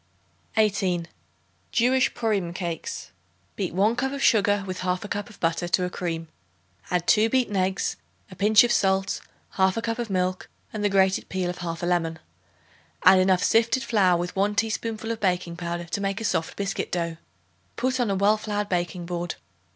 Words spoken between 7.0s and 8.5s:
2 beaten eggs, a